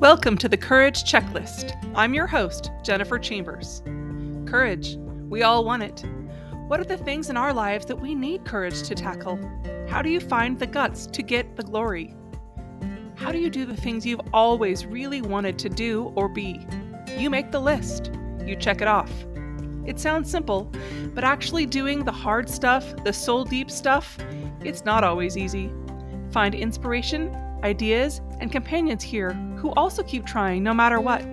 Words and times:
Welcome 0.00 0.38
to 0.38 0.48
the 0.48 0.56
Courage 0.56 1.02
Checklist. 1.02 1.76
I'm 1.96 2.14
your 2.14 2.28
host, 2.28 2.70
Jennifer 2.84 3.18
Chambers. 3.18 3.82
Courage, 4.46 4.96
we 5.28 5.42
all 5.42 5.64
want 5.64 5.82
it. 5.82 6.04
What 6.68 6.78
are 6.78 6.84
the 6.84 6.98
things 6.98 7.30
in 7.30 7.36
our 7.36 7.52
lives 7.52 7.84
that 7.86 8.00
we 8.00 8.14
need 8.14 8.44
courage 8.44 8.84
to 8.84 8.94
tackle? 8.94 9.40
How 9.88 10.00
do 10.00 10.08
you 10.08 10.20
find 10.20 10.56
the 10.56 10.68
guts 10.68 11.08
to 11.08 11.20
get 11.20 11.56
the 11.56 11.64
glory? 11.64 12.14
How 13.16 13.32
do 13.32 13.38
you 13.38 13.50
do 13.50 13.66
the 13.66 13.74
things 13.74 14.06
you've 14.06 14.20
always 14.32 14.86
really 14.86 15.20
wanted 15.20 15.58
to 15.58 15.68
do 15.68 16.12
or 16.14 16.28
be? 16.28 16.64
You 17.16 17.28
make 17.28 17.50
the 17.50 17.60
list, 17.60 18.12
you 18.46 18.54
check 18.54 18.80
it 18.80 18.86
off. 18.86 19.10
It 19.84 19.98
sounds 19.98 20.30
simple, 20.30 20.70
but 21.12 21.24
actually 21.24 21.66
doing 21.66 22.04
the 22.04 22.12
hard 22.12 22.48
stuff, 22.48 22.84
the 23.02 23.12
soul 23.12 23.44
deep 23.44 23.68
stuff, 23.68 24.16
it's 24.60 24.84
not 24.84 25.02
always 25.02 25.36
easy. 25.36 25.72
Find 26.30 26.54
inspiration, 26.54 27.34
ideas, 27.64 28.20
and 28.38 28.52
companions 28.52 29.02
here 29.02 29.36
who 29.58 29.72
also 29.72 30.02
keep 30.04 30.24
trying 30.24 30.62
no 30.62 30.72
matter 30.72 31.00
what. 31.00 31.24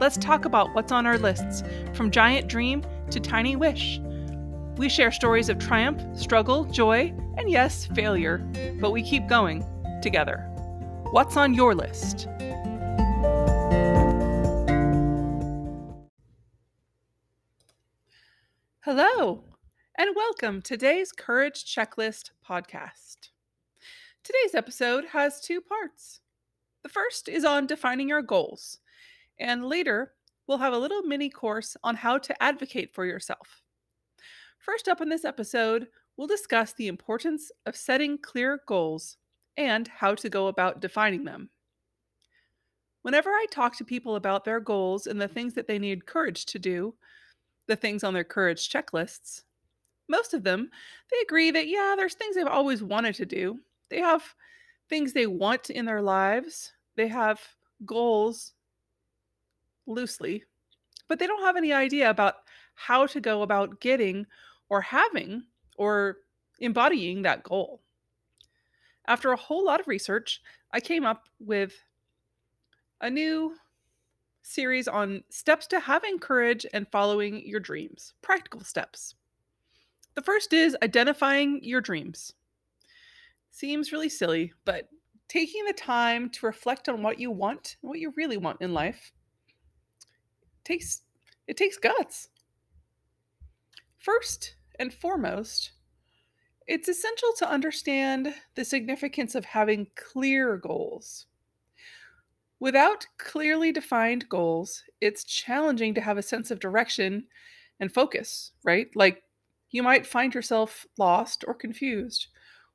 Let's 0.00 0.16
talk 0.16 0.44
about 0.44 0.72
what's 0.74 0.92
on 0.92 1.04
our 1.04 1.18
lists, 1.18 1.62
from 1.94 2.10
giant 2.10 2.48
dream 2.48 2.82
to 3.10 3.20
tiny 3.20 3.56
wish. 3.56 4.00
We 4.76 4.88
share 4.88 5.12
stories 5.12 5.48
of 5.48 5.58
triumph, 5.58 6.00
struggle, 6.18 6.64
joy, 6.64 7.12
and 7.36 7.50
yes, 7.50 7.86
failure, 7.86 8.38
but 8.80 8.92
we 8.92 9.02
keep 9.02 9.26
going 9.28 9.64
together. 10.00 10.48
What's 11.10 11.36
on 11.36 11.54
your 11.54 11.74
list? 11.74 12.28
Hello, 18.80 19.44
and 19.98 20.16
welcome 20.16 20.62
to 20.62 20.76
today's 20.76 21.12
Courage 21.12 21.64
Checklist 21.64 22.30
podcast. 22.48 23.28
Today's 24.24 24.54
episode 24.54 25.06
has 25.12 25.40
two 25.40 25.60
parts. 25.60 26.21
The 26.82 26.88
first 26.88 27.28
is 27.28 27.44
on 27.44 27.66
defining 27.66 28.08
your 28.08 28.22
goals, 28.22 28.78
and 29.38 29.64
later 29.64 30.14
we'll 30.46 30.58
have 30.58 30.72
a 30.72 30.78
little 30.78 31.02
mini 31.02 31.30
course 31.30 31.76
on 31.84 31.96
how 31.96 32.18
to 32.18 32.42
advocate 32.42 32.92
for 32.94 33.06
yourself. 33.06 33.62
First 34.58 34.88
up 34.88 35.00
in 35.00 35.08
this 35.08 35.24
episode, 35.24 35.88
we'll 36.16 36.26
discuss 36.26 36.72
the 36.72 36.88
importance 36.88 37.50
of 37.66 37.76
setting 37.76 38.18
clear 38.18 38.60
goals 38.66 39.16
and 39.56 39.88
how 39.88 40.14
to 40.14 40.28
go 40.28 40.48
about 40.48 40.80
defining 40.80 41.24
them. 41.24 41.50
Whenever 43.02 43.30
I 43.30 43.46
talk 43.50 43.76
to 43.76 43.84
people 43.84 44.16
about 44.16 44.44
their 44.44 44.60
goals 44.60 45.06
and 45.06 45.20
the 45.20 45.28
things 45.28 45.54
that 45.54 45.66
they 45.66 45.78
need 45.78 46.06
courage 46.06 46.46
to 46.46 46.58
do, 46.58 46.94
the 47.66 47.76
things 47.76 48.04
on 48.04 48.14
their 48.14 48.24
courage 48.24 48.68
checklists, 48.68 49.42
most 50.08 50.34
of 50.34 50.44
them, 50.44 50.70
they 51.10 51.18
agree 51.22 51.50
that, 51.50 51.68
yeah, 51.68 51.94
there's 51.96 52.14
things 52.14 52.36
they've 52.36 52.46
always 52.46 52.82
wanted 52.82 53.14
to 53.16 53.26
do. 53.26 53.58
They 53.90 54.00
have 54.00 54.34
things 54.92 55.14
they 55.14 55.26
want 55.26 55.70
in 55.70 55.86
their 55.86 56.02
lives, 56.02 56.70
they 56.96 57.08
have 57.08 57.40
goals 57.86 58.52
loosely, 59.86 60.44
but 61.08 61.18
they 61.18 61.26
don't 61.26 61.46
have 61.46 61.56
any 61.56 61.72
idea 61.72 62.10
about 62.10 62.34
how 62.74 63.06
to 63.06 63.18
go 63.18 63.40
about 63.40 63.80
getting 63.80 64.26
or 64.68 64.82
having 64.82 65.44
or 65.78 66.18
embodying 66.58 67.22
that 67.22 67.42
goal. 67.42 67.80
After 69.06 69.32
a 69.32 69.36
whole 69.36 69.64
lot 69.64 69.80
of 69.80 69.88
research, 69.88 70.42
I 70.74 70.80
came 70.80 71.06
up 71.06 71.24
with 71.40 71.72
a 73.00 73.08
new 73.08 73.56
series 74.42 74.88
on 74.88 75.24
steps 75.30 75.66
to 75.68 75.80
having 75.80 76.18
courage 76.18 76.66
and 76.74 76.86
following 76.92 77.46
your 77.46 77.60
dreams, 77.60 78.12
practical 78.20 78.60
steps. 78.60 79.14
The 80.16 80.22
first 80.22 80.52
is 80.52 80.76
identifying 80.82 81.64
your 81.64 81.80
dreams. 81.80 82.34
Seems 83.52 83.92
really 83.92 84.08
silly, 84.08 84.54
but 84.64 84.88
taking 85.28 85.64
the 85.66 85.74
time 85.74 86.30
to 86.30 86.46
reflect 86.46 86.88
on 86.88 87.02
what 87.02 87.20
you 87.20 87.30
want, 87.30 87.76
what 87.82 87.98
you 87.98 88.12
really 88.16 88.38
want 88.38 88.62
in 88.62 88.72
life, 88.72 89.12
takes 90.64 91.02
it 91.46 91.56
takes 91.58 91.76
guts. 91.76 92.30
First 93.98 94.54
and 94.78 94.92
foremost, 94.92 95.72
it's 96.66 96.88
essential 96.88 97.32
to 97.38 97.48
understand 97.48 98.34
the 98.54 98.64
significance 98.64 99.34
of 99.34 99.44
having 99.44 99.88
clear 99.96 100.56
goals. 100.56 101.26
Without 102.58 103.06
clearly 103.18 103.70
defined 103.70 104.28
goals, 104.30 104.82
it's 105.00 105.24
challenging 105.24 105.92
to 105.94 106.00
have 106.00 106.16
a 106.16 106.22
sense 106.22 106.50
of 106.50 106.58
direction 106.58 107.26
and 107.78 107.92
focus, 107.92 108.52
right? 108.64 108.88
Like 108.94 109.24
you 109.70 109.82
might 109.82 110.06
find 110.06 110.34
yourself 110.34 110.86
lost 110.96 111.44
or 111.46 111.54
confused 111.54 112.28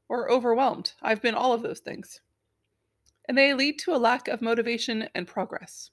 or 0.10 0.32
overwhelmed. 0.32 0.94
I've 1.02 1.22
been 1.22 1.36
all 1.36 1.54
of 1.54 1.64
those 1.64 1.80
things. 1.80 2.22
And 3.28 3.38
they 3.38 3.54
lead 3.54 3.80
to 3.80 3.94
a 3.94 3.98
lack 3.98 4.28
of 4.28 4.42
motivation 4.42 5.10
and 5.14 5.28
progress. 5.28 5.90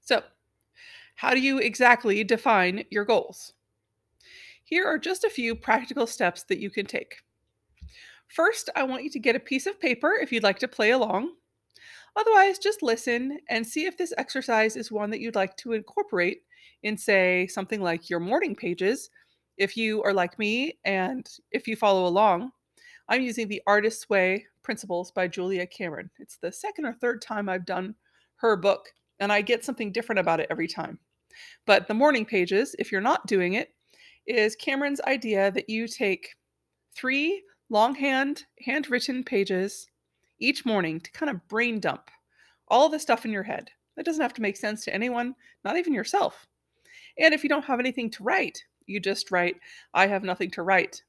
So, 0.00 0.22
how 1.16 1.32
do 1.32 1.40
you 1.40 1.58
exactly 1.58 2.24
define 2.24 2.84
your 2.90 3.04
goals? 3.04 3.52
Here 4.64 4.84
are 4.84 4.98
just 4.98 5.24
a 5.24 5.30
few 5.30 5.54
practical 5.54 6.06
steps 6.06 6.42
that 6.44 6.58
you 6.58 6.70
can 6.70 6.86
take. 6.86 7.22
First, 8.28 8.70
I 8.74 8.82
want 8.82 9.04
you 9.04 9.10
to 9.10 9.18
get 9.18 9.36
a 9.36 9.40
piece 9.40 9.66
of 9.66 9.80
paper 9.80 10.14
if 10.20 10.32
you'd 10.32 10.42
like 10.42 10.58
to 10.60 10.68
play 10.68 10.90
along. 10.90 11.34
Otherwise, 12.16 12.58
just 12.58 12.82
listen 12.82 13.38
and 13.48 13.66
see 13.66 13.86
if 13.86 13.96
this 13.96 14.14
exercise 14.16 14.76
is 14.76 14.90
one 14.90 15.10
that 15.10 15.20
you'd 15.20 15.34
like 15.34 15.56
to 15.58 15.72
incorporate 15.72 16.42
in, 16.82 16.96
say, 16.96 17.46
something 17.46 17.80
like 17.80 18.10
your 18.10 18.20
morning 18.20 18.54
pages. 18.54 19.10
If 19.56 19.76
you 19.76 20.02
are 20.02 20.12
like 20.12 20.38
me 20.38 20.78
and 20.84 21.28
if 21.52 21.68
you 21.68 21.76
follow 21.76 22.06
along, 22.06 22.50
I'm 23.08 23.22
using 23.22 23.46
the 23.46 23.62
Artist's 23.66 24.08
Way 24.08 24.46
Principles 24.62 25.12
by 25.12 25.28
Julia 25.28 25.66
Cameron. 25.66 26.10
It's 26.18 26.38
the 26.38 26.50
second 26.50 26.86
or 26.86 26.94
third 26.94 27.22
time 27.22 27.48
I've 27.48 27.66
done 27.66 27.94
her 28.36 28.56
book, 28.56 28.92
and 29.20 29.32
I 29.32 29.42
get 29.42 29.64
something 29.64 29.92
different 29.92 30.18
about 30.18 30.40
it 30.40 30.48
every 30.50 30.66
time. 30.66 30.98
But 31.66 31.86
the 31.86 31.94
morning 31.94 32.24
pages, 32.24 32.74
if 32.78 32.90
you're 32.90 33.00
not 33.00 33.26
doing 33.26 33.54
it, 33.54 33.74
is 34.26 34.56
Cameron's 34.56 35.00
idea 35.02 35.50
that 35.52 35.68
you 35.68 35.86
take 35.86 36.34
three 36.94 37.42
longhand, 37.70 38.44
handwritten 38.64 39.22
pages 39.22 39.86
each 40.40 40.66
morning 40.66 41.00
to 41.00 41.12
kind 41.12 41.30
of 41.30 41.46
brain 41.48 41.78
dump 41.78 42.10
all 42.68 42.88
the 42.88 42.98
stuff 42.98 43.24
in 43.24 43.30
your 43.30 43.42
head. 43.42 43.70
That 43.96 44.04
doesn't 44.04 44.22
have 44.22 44.34
to 44.34 44.42
make 44.42 44.56
sense 44.56 44.84
to 44.84 44.94
anyone, 44.94 45.34
not 45.64 45.76
even 45.76 45.94
yourself. 45.94 46.46
And 47.18 47.32
if 47.32 47.42
you 47.42 47.48
don't 47.48 47.64
have 47.64 47.78
anything 47.78 48.10
to 48.10 48.24
write, 48.24 48.64
you 48.86 49.00
just 49.00 49.30
write, 49.30 49.56
I 49.92 50.06
have 50.06 50.24
nothing 50.24 50.50
to 50.52 50.62
write. 50.62 51.02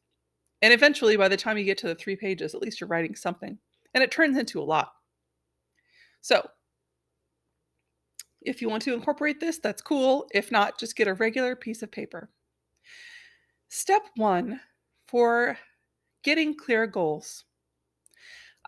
And 0.62 0.74
eventually, 0.74 1.18
by 1.18 1.28
the 1.28 1.38
time 1.38 1.58
you 1.58 1.64
get 1.64 1.78
to 1.80 1.88
the 1.88 1.96
three 1.96 2.16
pages, 2.16 2.56
at 2.56 2.62
least 2.62 2.80
you're 2.80 2.88
writing 2.88 3.16
something. 3.16 3.58
And 3.94 4.04
it 4.04 4.12
turns 4.12 4.38
into 4.38 4.62
a 4.62 4.64
lot. 4.64 4.94
So, 6.22 6.48
if 8.42 8.62
you 8.62 8.70
want 8.70 8.84
to 8.84 8.94
incorporate 8.94 9.40
this, 9.40 9.58
that's 9.60 9.82
cool. 9.82 10.28
If 10.34 10.52
not, 10.52 10.80
just 10.80 10.96
get 10.96 11.08
a 11.08 11.14
regular 11.14 11.56
piece 11.56 11.82
of 11.82 11.92
paper. 11.92 12.30
Step 13.70 14.04
one 14.16 14.60
for 15.08 15.58
getting 16.24 16.56
clear 16.56 16.88
goals 16.88 17.46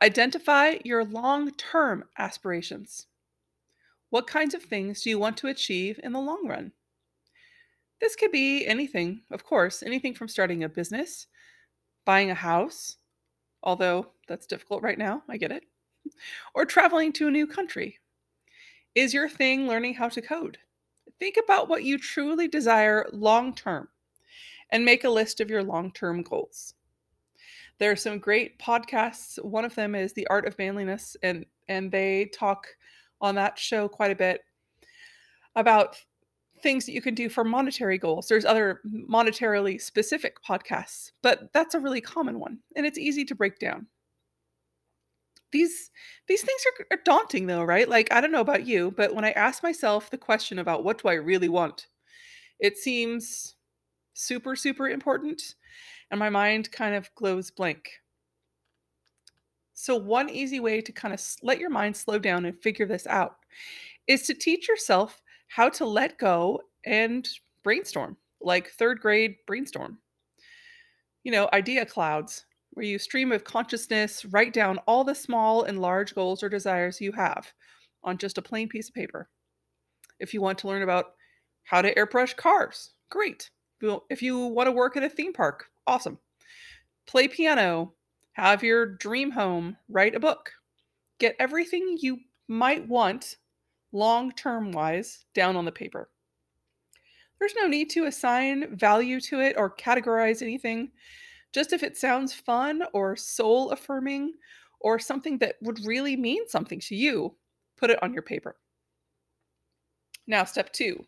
Identify 0.01 0.77
your 0.83 1.03
long 1.03 1.51
term 1.55 2.05
aspirations. 2.19 3.07
What 4.09 4.27
kinds 4.27 4.53
of 4.53 4.61
things 4.61 5.01
do 5.01 5.09
you 5.09 5.17
want 5.17 5.37
to 5.37 5.47
achieve 5.47 5.99
in 6.03 6.13
the 6.13 6.19
long 6.19 6.47
run? 6.47 6.71
This 7.99 8.15
could 8.15 8.31
be 8.31 8.65
anything, 8.65 9.21
of 9.31 9.43
course, 9.43 9.81
anything 9.81 10.13
from 10.13 10.27
starting 10.27 10.63
a 10.63 10.69
business, 10.69 11.27
buying 12.05 12.29
a 12.31 12.35
house, 12.35 12.97
although 13.63 14.07
that's 14.27 14.47
difficult 14.47 14.83
right 14.83 14.97
now, 14.97 15.23
I 15.27 15.37
get 15.37 15.51
it, 15.51 15.63
or 16.53 16.65
traveling 16.65 17.11
to 17.13 17.27
a 17.27 17.31
new 17.31 17.47
country. 17.47 17.97
Is 18.95 19.13
your 19.13 19.29
thing 19.29 19.67
learning 19.67 19.95
how 19.95 20.09
to 20.09 20.21
code? 20.21 20.57
Think 21.19 21.37
about 21.43 21.69
what 21.69 21.83
you 21.83 21.97
truly 21.97 22.47
desire 22.47 23.07
long 23.11 23.55
term 23.55 23.89
and 24.71 24.85
make 24.85 25.03
a 25.03 25.09
list 25.09 25.39
of 25.39 25.49
your 25.49 25.63
long 25.63 25.91
term 25.91 26.21
goals. 26.21 26.75
There 27.79 27.91
are 27.91 27.95
some 27.95 28.19
great 28.19 28.57
podcasts. 28.59 29.43
One 29.43 29.65
of 29.65 29.75
them 29.75 29.95
is 29.95 30.13
The 30.13 30.27
Art 30.27 30.47
of 30.47 30.57
Manliness, 30.57 31.15
and 31.23 31.45
and 31.67 31.91
they 31.91 32.25
talk 32.33 32.67
on 33.21 33.35
that 33.35 33.57
show 33.57 33.87
quite 33.87 34.11
a 34.11 34.15
bit 34.15 34.41
about 35.55 35.97
things 36.61 36.85
that 36.85 36.93
you 36.93 37.01
can 37.01 37.15
do 37.15 37.29
for 37.29 37.43
monetary 37.43 37.97
goals. 37.97 38.27
There's 38.27 38.45
other 38.45 38.81
monetarily 38.87 39.81
specific 39.81 40.43
podcasts, 40.43 41.11
but 41.21 41.51
that's 41.53 41.75
a 41.75 41.79
really 41.79 42.01
common 42.01 42.39
one, 42.39 42.59
and 42.75 42.85
it's 42.85 42.97
easy 42.97 43.25
to 43.25 43.35
break 43.35 43.59
down. 43.59 43.87
These 45.51 45.91
these 46.27 46.41
things 46.41 46.61
are, 46.65 46.97
are 46.97 47.01
daunting 47.05 47.47
though, 47.47 47.63
right? 47.63 47.87
Like 47.87 48.11
I 48.11 48.19
don't 48.19 48.31
know 48.31 48.41
about 48.41 48.65
you, 48.65 48.91
but 48.97 49.15
when 49.15 49.25
I 49.25 49.31
ask 49.31 49.63
myself 49.63 50.09
the 50.09 50.17
question 50.17 50.59
about 50.59 50.83
what 50.83 51.01
do 51.01 51.07
I 51.07 51.13
really 51.13 51.49
want, 51.49 51.87
it 52.59 52.77
seems 52.77 53.55
super 54.13 54.55
super 54.55 54.89
important 54.89 55.55
and 56.11 56.19
my 56.19 56.29
mind 56.29 56.71
kind 56.71 56.95
of 56.95 57.13
glows 57.15 57.51
blank. 57.51 57.89
So, 59.73 59.95
one 59.95 60.29
easy 60.29 60.59
way 60.59 60.81
to 60.81 60.91
kind 60.91 61.13
of 61.13 61.21
let 61.43 61.59
your 61.59 61.69
mind 61.69 61.95
slow 61.95 62.17
down 62.17 62.45
and 62.45 62.59
figure 62.59 62.85
this 62.85 63.05
out 63.07 63.37
is 64.07 64.23
to 64.23 64.33
teach 64.33 64.67
yourself 64.67 65.21
how 65.47 65.69
to 65.69 65.85
let 65.85 66.17
go 66.17 66.61
and 66.85 67.27
brainstorm, 67.63 68.17
like 68.41 68.69
third 68.69 68.99
grade 68.99 69.35
brainstorm. 69.45 69.97
You 71.23 71.31
know, 71.31 71.49
idea 71.53 71.85
clouds, 71.85 72.45
where 72.71 72.85
you 72.85 72.99
stream 72.99 73.31
of 73.31 73.43
consciousness, 73.43 74.23
write 74.25 74.53
down 74.53 74.77
all 74.87 75.03
the 75.03 75.15
small 75.15 75.63
and 75.63 75.81
large 75.81 76.13
goals 76.13 76.43
or 76.43 76.49
desires 76.49 77.01
you 77.01 77.11
have. 77.11 77.51
on 78.03 78.17
just 78.17 78.37
a 78.37 78.41
plain 78.41 78.69
piece 78.69 78.87
of 78.87 78.95
paper. 78.95 79.29
If 80.19 80.33
you 80.33 80.41
want 80.41 80.57
to 80.59 80.67
learn 80.67 80.81
about 80.81 81.13
how 81.63 81.81
to 81.81 81.93
airbrush 81.93 82.35
cars, 82.35 82.91
great. 83.09 83.49
If 84.09 84.21
you 84.21 84.39
want 84.39 84.67
to 84.67 84.71
work 84.71 84.97
at 84.97 85.03
a 85.03 85.09
theme 85.09 85.33
park, 85.33 85.65
awesome. 85.85 86.17
Play 87.05 87.27
piano, 87.27 87.93
have 88.33 88.63
your 88.63 88.85
dream 88.85 89.31
home, 89.31 89.77
write 89.89 90.15
a 90.15 90.19
book. 90.19 90.51
Get 91.19 91.35
everything 91.39 91.97
you 91.99 92.19
might 92.47 92.87
want 92.87 93.35
long 93.91 94.31
term 94.31 94.71
wise 94.71 95.25
down 95.33 95.55
on 95.55 95.65
the 95.65 95.71
paper. 95.71 96.09
There's 97.39 97.55
no 97.55 97.67
need 97.67 97.89
to 97.91 98.05
assign 98.05 98.75
value 98.75 99.19
to 99.21 99.39
it 99.39 99.55
or 99.57 99.75
categorize 99.75 100.41
anything. 100.41 100.91
Just 101.53 101.73
if 101.73 101.83
it 101.83 101.97
sounds 101.97 102.33
fun 102.33 102.83
or 102.93 103.15
soul 103.15 103.71
affirming 103.71 104.33
or 104.79 104.99
something 104.99 105.37
that 105.39 105.55
would 105.61 105.85
really 105.85 106.15
mean 106.15 106.47
something 106.47 106.79
to 106.81 106.95
you, 106.95 107.35
put 107.77 107.89
it 107.89 108.01
on 108.01 108.13
your 108.13 108.23
paper. 108.23 108.57
Now, 110.25 110.43
step 110.43 110.73
two 110.73 111.05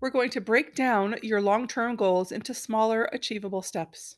we're 0.00 0.10
going 0.10 0.30
to 0.30 0.40
break 0.42 0.74
down 0.74 1.16
your 1.22 1.40
long 1.40 1.66
term 1.66 1.96
goals 1.96 2.32
into 2.32 2.52
smaller, 2.52 3.08
achievable 3.12 3.62
steps. 3.62 4.16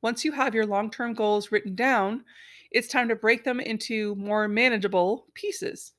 Once 0.00 0.24
you 0.24 0.32
have 0.32 0.54
your 0.54 0.66
long 0.66 0.90
term 0.90 1.12
goals 1.12 1.52
written 1.52 1.74
down, 1.74 2.24
it's 2.70 2.88
time 2.88 3.08
to 3.08 3.16
break 3.16 3.44
them 3.44 3.60
into 3.60 4.14
more 4.14 4.48
manageable 4.48 5.26
pieces. 5.34 5.92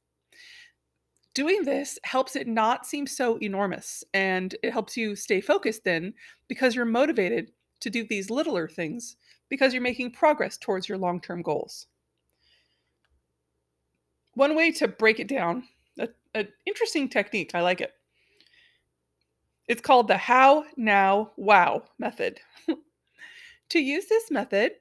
Doing 1.33 1.63
this 1.63 1.99
helps 2.03 2.35
it 2.35 2.47
not 2.47 2.85
seem 2.85 3.05
so 3.07 3.37
enormous 3.37 4.03
and 4.13 4.55
it 4.63 4.71
helps 4.71 4.97
you 4.97 5.15
stay 5.15 5.41
focused 5.41 5.83
then 5.83 6.13
because 6.47 6.75
you're 6.75 6.85
motivated 6.85 7.51
to 7.81 7.89
do 7.89 8.03
these 8.03 8.29
littler 8.29 8.67
things 8.67 9.15
because 9.47 9.73
you're 9.73 9.81
making 9.81 10.11
progress 10.11 10.57
towards 10.57 10.89
your 10.89 10.97
long 10.97 11.21
term 11.21 11.41
goals. 11.41 11.87
One 14.33 14.55
way 14.55 14.71
to 14.73 14.87
break 14.87 15.19
it 15.19 15.27
down, 15.27 15.63
an 16.33 16.47
interesting 16.65 17.09
technique, 17.09 17.51
I 17.53 17.61
like 17.61 17.81
it. 17.81 17.93
It's 19.67 19.81
called 19.81 20.07
the 20.07 20.17
how, 20.17 20.65
now, 20.77 21.31
wow 21.37 21.83
method. 21.99 22.39
to 23.69 23.79
use 23.79 24.07
this 24.07 24.31
method, 24.31 24.73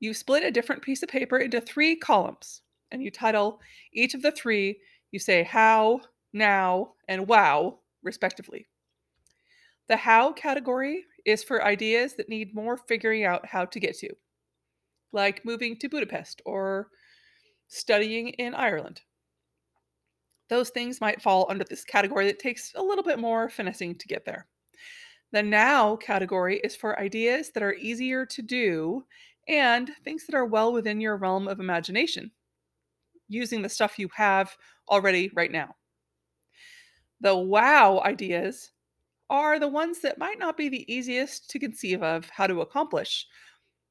you 0.00 0.14
split 0.14 0.44
a 0.44 0.50
different 0.50 0.82
piece 0.82 1.02
of 1.02 1.08
paper 1.08 1.38
into 1.38 1.60
three 1.60 1.96
columns 1.96 2.62
and 2.90 3.02
you 3.02 3.10
title 3.10 3.60
each 3.92 4.14
of 4.14 4.22
the 4.22 4.32
three, 4.32 4.78
you 5.10 5.18
say 5.18 5.42
how, 5.42 6.00
now, 6.32 6.92
and 7.08 7.26
wow, 7.26 7.78
respectively. 8.02 8.66
The 9.88 9.96
how 9.96 10.32
category 10.32 11.04
is 11.24 11.42
for 11.42 11.64
ideas 11.64 12.14
that 12.16 12.28
need 12.28 12.54
more 12.54 12.76
figuring 12.76 13.24
out 13.24 13.46
how 13.46 13.64
to 13.64 13.80
get 13.80 13.96
to, 13.98 14.10
like 15.12 15.44
moving 15.44 15.76
to 15.78 15.88
Budapest 15.88 16.42
or 16.44 16.88
studying 17.68 18.28
in 18.30 18.54
Ireland. 18.54 19.00
Those 20.48 20.70
things 20.70 21.00
might 21.00 21.22
fall 21.22 21.46
under 21.50 21.64
this 21.64 21.84
category 21.84 22.26
that 22.26 22.38
takes 22.38 22.72
a 22.74 22.82
little 22.82 23.04
bit 23.04 23.18
more 23.18 23.50
finessing 23.50 23.94
to 23.96 24.08
get 24.08 24.24
there. 24.24 24.46
The 25.32 25.42
now 25.42 25.96
category 25.96 26.58
is 26.64 26.74
for 26.74 26.98
ideas 26.98 27.50
that 27.50 27.62
are 27.62 27.74
easier 27.74 28.24
to 28.26 28.42
do 28.42 29.04
and 29.46 29.90
things 30.04 30.24
that 30.26 30.34
are 30.34 30.46
well 30.46 30.72
within 30.72 31.00
your 31.00 31.16
realm 31.16 31.48
of 31.48 31.60
imagination, 31.60 32.30
using 33.28 33.62
the 33.62 33.68
stuff 33.68 33.98
you 33.98 34.08
have 34.14 34.56
already 34.88 35.30
right 35.34 35.52
now. 35.52 35.74
The 37.20 37.36
wow 37.36 38.00
ideas 38.04 38.70
are 39.30 39.58
the 39.58 39.68
ones 39.68 40.00
that 40.00 40.18
might 40.18 40.38
not 40.38 40.56
be 40.56 40.68
the 40.68 40.90
easiest 40.92 41.50
to 41.50 41.58
conceive 41.58 42.02
of 42.02 42.28
how 42.30 42.46
to 42.46 42.60
accomplish, 42.60 43.26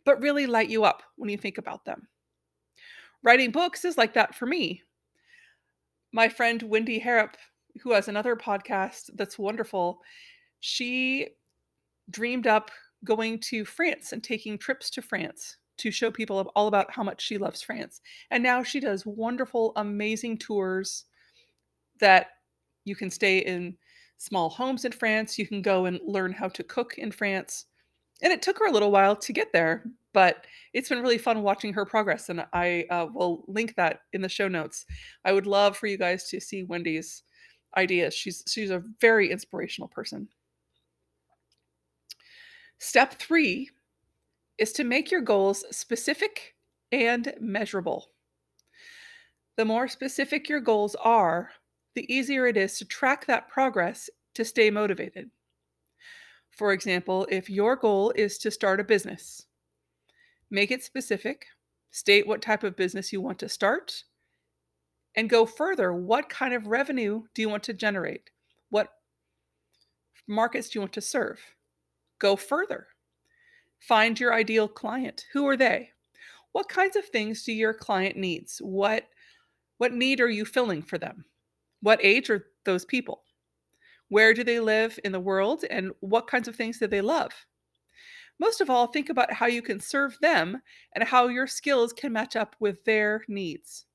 but 0.05 0.21
really 0.21 0.47
light 0.47 0.69
you 0.69 0.83
up 0.83 1.03
when 1.15 1.29
you 1.29 1.37
think 1.37 1.57
about 1.57 1.85
them. 1.85 2.07
Writing 3.23 3.51
books 3.51 3.85
is 3.85 3.97
like 3.97 4.13
that 4.13 4.33
for 4.33 4.45
me. 4.45 4.81
My 6.11 6.29
friend 6.29 6.63
Wendy 6.63 6.99
Harrop, 6.99 7.35
who 7.81 7.91
has 7.91 8.07
another 8.07 8.35
podcast 8.35 9.09
that's 9.15 9.37
wonderful, 9.37 9.99
she 10.59 11.27
dreamed 12.09 12.47
up 12.47 12.71
going 13.03 13.39
to 13.39 13.65
France 13.65 14.13
and 14.13 14.23
taking 14.23 14.57
trips 14.57 14.89
to 14.91 15.01
France 15.01 15.57
to 15.77 15.91
show 15.91 16.11
people 16.11 16.51
all 16.55 16.67
about 16.67 16.91
how 16.91 17.03
much 17.03 17.21
she 17.21 17.37
loves 17.37 17.61
France. 17.61 18.01
And 18.31 18.41
now 18.43 18.63
she 18.63 18.79
does 18.79 19.05
wonderful, 19.05 19.73
amazing 19.75 20.37
tours 20.37 21.05
that 21.99 22.27
you 22.85 22.95
can 22.95 23.09
stay 23.09 23.39
in 23.39 23.77
small 24.17 24.49
homes 24.49 24.85
in 24.85 24.91
France. 24.91 25.37
You 25.37 25.47
can 25.47 25.61
go 25.61 25.85
and 25.85 25.99
learn 26.03 26.33
how 26.33 26.47
to 26.49 26.63
cook 26.63 26.97
in 26.97 27.11
France. 27.11 27.65
And 28.21 28.33
it 28.33 28.41
took 28.41 28.57
her 28.59 28.67
a 28.67 28.71
little 28.71 28.91
while 28.91 29.15
to 29.15 29.33
get 29.33 29.53
there, 29.53 29.83
but 30.13 30.45
it's 30.73 30.89
been 30.89 31.01
really 31.01 31.19
fun 31.19 31.43
watching 31.43 31.73
her 31.73 31.85
progress. 31.85 32.29
And 32.29 32.45
I 32.51 32.85
uh, 32.89 33.07
will 33.13 33.43
link 33.47 33.75
that 33.75 34.01
in 34.13 34.21
the 34.21 34.29
show 34.29 34.47
notes. 34.47 34.85
I 35.23 35.31
would 35.33 35.45
love 35.45 35.77
for 35.77 35.85
you 35.85 35.97
guys 35.97 36.27
to 36.29 36.39
see 36.39 36.63
Wendy's 36.63 37.23
ideas. 37.75 38.15
She's 38.15 38.43
she's 38.47 38.71
a 38.71 38.83
very 38.99 39.31
inspirational 39.31 39.87
person. 39.87 40.27
Step 42.79 43.19
three 43.19 43.69
is 44.57 44.71
to 44.73 44.83
make 44.83 45.11
your 45.11 45.21
goals 45.21 45.63
specific 45.71 46.55
and 46.91 47.33
measurable. 47.39 48.11
The 49.55 49.65
more 49.65 49.87
specific 49.87 50.47
your 50.47 50.59
goals 50.59 50.95
are, 50.95 51.51
the 51.95 52.11
easier 52.13 52.45
it 52.45 52.57
is 52.57 52.77
to 52.77 52.85
track 52.85 53.25
that 53.25 53.49
progress 53.49 54.09
to 54.35 54.45
stay 54.45 54.69
motivated. 54.69 55.29
For 56.51 56.71
example, 56.71 57.27
if 57.29 57.49
your 57.49 57.75
goal 57.75 58.13
is 58.15 58.37
to 58.39 58.51
start 58.51 58.79
a 58.79 58.83
business, 58.83 59.45
make 60.49 60.71
it 60.71 60.83
specific, 60.83 61.45
state 61.91 62.27
what 62.27 62.41
type 62.41 62.63
of 62.63 62.75
business 62.75 63.11
you 63.11 63.21
want 63.21 63.39
to 63.39 63.49
start, 63.49 64.03
and 65.15 65.29
go 65.29 65.45
further. 65.45 65.93
What 65.93 66.29
kind 66.29 66.53
of 66.53 66.67
revenue 66.67 67.23
do 67.33 67.41
you 67.41 67.49
want 67.49 67.63
to 67.63 67.73
generate? 67.73 68.29
What 68.69 68.89
markets 70.27 70.69
do 70.69 70.77
you 70.77 70.81
want 70.81 70.93
to 70.93 71.01
serve? 71.01 71.39
Go 72.19 72.35
further. 72.35 72.87
Find 73.79 74.19
your 74.19 74.33
ideal 74.33 74.67
client. 74.67 75.25
Who 75.33 75.47
are 75.47 75.57
they? 75.57 75.91
What 76.51 76.69
kinds 76.69 76.95
of 76.95 77.05
things 77.05 77.43
do 77.43 77.53
your 77.53 77.73
client 77.73 78.17
needs? 78.17 78.59
What 78.59 79.07
what 79.77 79.93
need 79.93 80.19
are 80.19 80.29
you 80.29 80.43
filling 80.43 80.81
for 80.81 80.97
them? 80.97 81.25
What 81.81 82.03
age 82.03 82.29
are 82.31 82.47
those 82.65 82.83
people? 82.83 83.21
Where 84.09 84.33
do 84.33 84.43
they 84.43 84.59
live 84.59 84.97
in 85.03 85.11
the 85.11 85.19
world 85.19 85.65
and 85.69 85.91
what 85.99 86.27
kinds 86.27 86.47
of 86.47 86.55
things 86.55 86.79
do 86.79 86.87
they 86.87 87.01
love? 87.01 87.45
Most 88.39 88.61
of 88.61 88.69
all, 88.69 88.87
think 88.87 89.09
about 89.09 89.33
how 89.33 89.47
you 89.47 89.61
can 89.61 89.79
serve 89.79 90.17
them 90.21 90.61
and 90.93 91.03
how 91.03 91.27
your 91.27 91.47
skills 91.47 91.93
can 91.93 92.13
match 92.13 92.35
up 92.35 92.55
with 92.59 92.83
their 92.85 93.23
needs. 93.27 93.85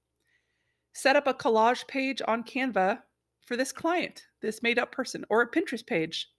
Set 0.93 1.17
up 1.17 1.27
a 1.27 1.35
collage 1.35 1.87
page 1.87 2.21
on 2.27 2.43
Canva 2.43 3.01
for 3.45 3.57
this 3.57 3.73
client, 3.73 4.27
this 4.41 4.63
made 4.63 4.79
up 4.79 4.93
person, 4.93 5.25
or 5.31 5.43
a 5.43 5.51
Pinterest 5.51 5.87
page. 5.87 6.31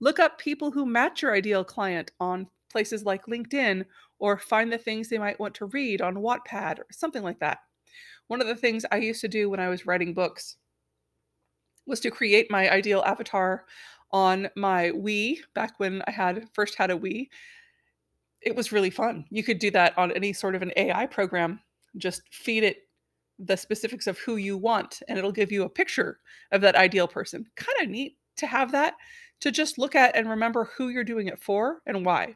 Look 0.00 0.18
up 0.18 0.38
people 0.38 0.70
who 0.70 0.86
match 0.86 1.22
your 1.22 1.34
ideal 1.34 1.64
client 1.64 2.12
on 2.20 2.46
places 2.70 3.04
like 3.04 3.26
LinkedIn 3.26 3.84
or 4.18 4.38
find 4.38 4.72
the 4.72 4.78
things 4.78 5.08
they 5.08 5.18
might 5.18 5.40
want 5.40 5.54
to 5.56 5.66
read 5.66 6.00
on 6.00 6.16
Wattpad 6.16 6.78
or 6.78 6.86
something 6.90 7.22
like 7.22 7.38
that. 7.40 7.58
One 8.28 8.40
of 8.40 8.46
the 8.46 8.56
things 8.56 8.84
I 8.90 8.96
used 8.96 9.20
to 9.22 9.28
do 9.28 9.48
when 9.48 9.60
I 9.60 9.68
was 9.68 9.86
writing 9.86 10.14
books 10.14 10.56
was 11.86 12.00
to 12.00 12.10
create 12.10 12.50
my 12.50 12.70
ideal 12.70 13.02
avatar 13.06 13.64
on 14.12 14.48
my 14.56 14.90
Wii 14.90 15.38
back 15.54 15.78
when 15.78 16.02
I 16.06 16.10
had 16.10 16.48
first 16.52 16.76
had 16.76 16.90
a 16.90 16.96
Wii. 16.96 17.28
It 18.40 18.54
was 18.54 18.72
really 18.72 18.90
fun. 18.90 19.24
You 19.30 19.42
could 19.42 19.58
do 19.58 19.70
that 19.72 19.96
on 19.96 20.12
any 20.12 20.32
sort 20.32 20.54
of 20.54 20.62
an 20.62 20.72
AI 20.76 21.06
program. 21.06 21.60
Just 21.96 22.22
feed 22.30 22.64
it 22.64 22.88
the 23.38 23.56
specifics 23.56 24.06
of 24.06 24.18
who 24.18 24.36
you 24.36 24.56
want 24.56 25.00
and 25.08 25.16
it'll 25.16 25.32
give 25.32 25.52
you 25.52 25.62
a 25.62 25.68
picture 25.68 26.18
of 26.52 26.60
that 26.60 26.74
ideal 26.74 27.06
person. 27.06 27.46
Kind 27.56 27.82
of 27.82 27.88
neat 27.88 28.16
to 28.36 28.46
have 28.46 28.72
that 28.72 28.94
to 29.40 29.50
just 29.50 29.78
look 29.78 29.94
at 29.94 30.16
and 30.16 30.28
remember 30.28 30.70
who 30.76 30.88
you're 30.88 31.04
doing 31.04 31.28
it 31.28 31.40
for 31.40 31.80
and 31.86 32.04
why. 32.04 32.34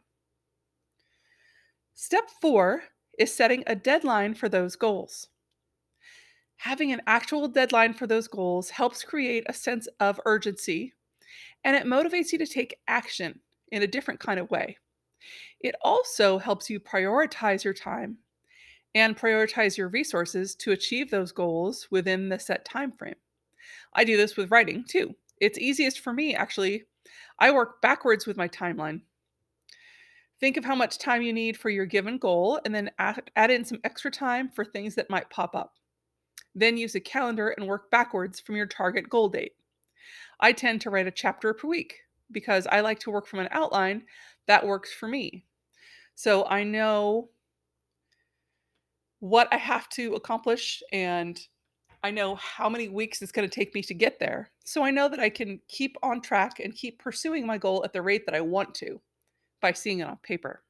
Step 1.94 2.30
four 2.40 2.84
is 3.18 3.34
setting 3.34 3.62
a 3.66 3.76
deadline 3.76 4.34
for 4.34 4.48
those 4.48 4.76
goals. 4.76 5.28
Having 6.56 6.92
an 6.92 7.02
actual 7.06 7.48
deadline 7.48 7.92
for 7.92 8.06
those 8.06 8.28
goals 8.28 8.70
helps 8.70 9.02
create 9.02 9.44
a 9.46 9.52
sense 9.52 9.88
of 10.00 10.20
urgency 10.24 10.94
and 11.64 11.76
it 11.76 11.86
motivates 11.86 12.32
you 12.32 12.38
to 12.38 12.46
take 12.46 12.78
action 12.88 13.40
in 13.70 13.82
a 13.82 13.86
different 13.86 14.20
kind 14.20 14.40
of 14.40 14.50
way. 14.50 14.76
It 15.60 15.74
also 15.82 16.38
helps 16.38 16.70
you 16.70 16.80
prioritize 16.80 17.64
your 17.64 17.74
time 17.74 18.18
and 18.94 19.16
prioritize 19.16 19.76
your 19.76 19.88
resources 19.88 20.54
to 20.56 20.72
achieve 20.72 21.10
those 21.10 21.32
goals 21.32 21.88
within 21.90 22.28
the 22.28 22.38
set 22.38 22.64
time 22.64 22.92
frame. 22.92 23.16
I 23.92 24.04
do 24.04 24.16
this 24.16 24.36
with 24.36 24.50
writing 24.50 24.84
too. 24.88 25.14
It's 25.40 25.58
easiest 25.58 26.00
for 26.00 26.12
me 26.12 26.34
actually. 26.34 26.84
I 27.38 27.50
work 27.50 27.80
backwards 27.82 28.26
with 28.26 28.36
my 28.36 28.48
timeline. 28.48 29.02
Think 30.42 30.56
of 30.56 30.64
how 30.64 30.74
much 30.74 30.98
time 30.98 31.22
you 31.22 31.32
need 31.32 31.56
for 31.56 31.70
your 31.70 31.86
given 31.86 32.18
goal 32.18 32.60
and 32.64 32.74
then 32.74 32.90
add, 32.98 33.30
add 33.36 33.52
in 33.52 33.64
some 33.64 33.78
extra 33.84 34.10
time 34.10 34.48
for 34.48 34.64
things 34.64 34.96
that 34.96 35.08
might 35.08 35.30
pop 35.30 35.54
up. 35.54 35.74
Then 36.52 36.76
use 36.76 36.96
a 36.96 37.00
calendar 37.00 37.50
and 37.50 37.68
work 37.68 37.92
backwards 37.92 38.40
from 38.40 38.56
your 38.56 38.66
target 38.66 39.08
goal 39.08 39.28
date. 39.28 39.52
I 40.40 40.50
tend 40.50 40.80
to 40.80 40.90
write 40.90 41.06
a 41.06 41.12
chapter 41.12 41.54
per 41.54 41.68
week 41.68 41.94
because 42.32 42.66
I 42.66 42.80
like 42.80 42.98
to 43.00 43.12
work 43.12 43.28
from 43.28 43.38
an 43.38 43.50
outline 43.52 44.02
that 44.48 44.66
works 44.66 44.92
for 44.92 45.06
me. 45.06 45.44
So 46.16 46.44
I 46.46 46.64
know 46.64 47.28
what 49.20 49.46
I 49.52 49.58
have 49.58 49.88
to 49.90 50.14
accomplish 50.14 50.82
and 50.92 51.38
I 52.02 52.10
know 52.10 52.34
how 52.34 52.68
many 52.68 52.88
weeks 52.88 53.22
it's 53.22 53.30
going 53.30 53.48
to 53.48 53.54
take 53.54 53.76
me 53.76 53.82
to 53.82 53.94
get 53.94 54.18
there. 54.18 54.50
So 54.64 54.82
I 54.82 54.90
know 54.90 55.08
that 55.08 55.20
I 55.20 55.30
can 55.30 55.60
keep 55.68 55.96
on 56.02 56.20
track 56.20 56.58
and 56.58 56.74
keep 56.74 56.98
pursuing 56.98 57.46
my 57.46 57.58
goal 57.58 57.84
at 57.84 57.92
the 57.92 58.02
rate 58.02 58.26
that 58.26 58.34
I 58.34 58.40
want 58.40 58.74
to 58.74 59.00
by 59.62 59.72
seeing 59.72 60.00
it 60.00 60.08
on 60.08 60.18
paper. 60.18 60.62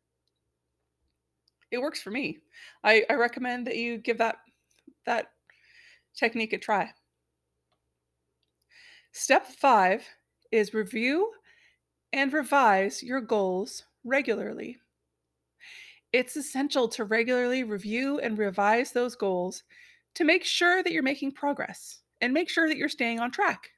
It 1.72 1.80
works 1.80 2.00
for 2.00 2.10
me. 2.10 2.38
I, 2.84 3.04
I 3.10 3.14
recommend 3.14 3.66
that 3.66 3.76
you 3.76 3.98
give 3.98 4.18
that 4.18 4.36
that 5.06 5.30
technique 6.14 6.52
a 6.52 6.58
try. 6.58 6.90
Step 9.10 9.46
five 9.46 10.04
is 10.52 10.74
review 10.74 11.32
and 12.12 12.32
revise 12.32 13.02
your 13.02 13.20
goals 13.20 13.84
regularly. 14.04 14.78
It's 16.12 16.36
essential 16.36 16.88
to 16.88 17.04
regularly 17.04 17.64
review 17.64 18.20
and 18.20 18.36
revise 18.36 18.92
those 18.92 19.16
goals 19.16 19.64
to 20.14 20.24
make 20.24 20.44
sure 20.44 20.82
that 20.82 20.92
you're 20.92 21.02
making 21.02 21.32
progress 21.32 22.00
and 22.20 22.34
make 22.34 22.50
sure 22.50 22.68
that 22.68 22.76
you're 22.76 22.88
staying 22.88 23.18
on 23.18 23.30
track. 23.30 23.70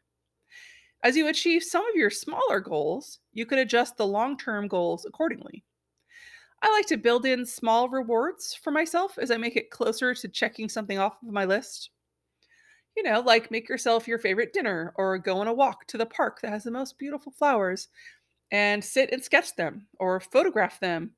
As 1.05 1.19
you 1.19 1.29
achieve 1.29 1.63
some 1.63 1.87
of 1.87 1.95
your 1.95 2.09
smaller 2.09 2.61
goals, 2.61 3.19
you 3.35 3.45
can 3.45 3.59
adjust 3.59 3.99
the 3.99 4.07
long 4.07 4.39
term 4.39 4.67
goals 4.67 5.05
accordingly. 5.05 5.63
I 6.63 6.71
like 6.71 6.87
to 6.87 6.97
build 6.97 7.27
in 7.27 7.45
small 7.45 7.91
rewards 7.91 8.55
for 8.55 8.71
myself 8.71 9.19
as 9.19 9.31
I 9.31 9.37
make 9.37 9.55
it 9.55 9.71
closer 9.71 10.15
to 10.15 10.29
checking 10.29 10.67
something 10.67 10.99
off 10.99 11.23
of 11.23 11.29
my 11.29 11.45
list. 11.45 11.91
You 12.97 13.03
know, 13.03 13.21
like 13.21 13.51
make 13.51 13.69
yourself 13.69 14.09
your 14.09 14.19
favorite 14.19 14.55
dinner 14.55 14.95
or 14.97 15.19
go 15.19 15.37
on 15.37 15.47
a 15.47 15.53
walk 15.53 15.87
to 15.89 15.99
the 15.99 16.07
park 16.07 16.41
that 16.41 16.53
has 16.53 16.65
the 16.65 16.71
most 16.71 16.99
beautiful 16.99 17.33
flowers 17.33 17.89
and 18.51 18.83
sit 18.83 19.13
and 19.13 19.23
sketch 19.23 19.55
them 19.57 19.87
or 19.99 20.21
photograph 20.21 20.81
them 20.81 21.11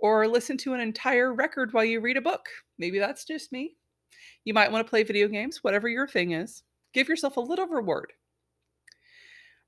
or 0.00 0.26
listen 0.26 0.56
to 0.56 0.74
an 0.74 0.80
entire 0.80 1.32
record 1.32 1.72
while 1.72 1.84
you 1.84 2.00
read 2.00 2.16
a 2.16 2.20
book. 2.20 2.48
Maybe 2.76 2.98
that's 2.98 3.24
just 3.24 3.52
me. 3.52 3.76
You 4.44 4.52
might 4.52 4.72
want 4.72 4.84
to 4.84 4.90
play 4.90 5.04
video 5.04 5.28
games, 5.28 5.62
whatever 5.62 5.88
your 5.88 6.08
thing 6.08 6.32
is. 6.32 6.64
Give 6.92 7.08
yourself 7.08 7.36
a 7.36 7.40
little 7.40 7.68
reward. 7.68 8.12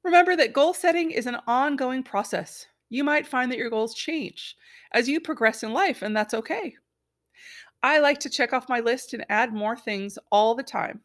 Remember 0.02 0.35
that 0.37 0.52
goal 0.52 0.73
setting 0.73 1.11
is 1.11 1.26
an 1.26 1.37
ongoing 1.47 2.02
process. 2.02 2.66
You 2.88 3.04
might 3.04 3.26
find 3.26 3.50
that 3.50 3.59
your 3.59 3.71
goals 3.71 3.95
change 3.95 4.57
as 4.92 5.09
you 5.09 5.21
progress 5.21 5.62
in 5.62 5.73
life, 5.73 6.02
and 6.02 6.16
that's 6.16 6.35
okay. 6.35 6.75
I 7.83 7.99
like 7.99 8.19
to 8.21 8.30
check 8.30 8.52
off 8.52 8.69
my 8.69 8.80
list 8.80 9.14
and 9.14 9.25
add 9.28 9.54
more 9.54 9.76
things 9.76 10.19
all 10.30 10.54
the 10.54 10.62
time. 10.62 11.00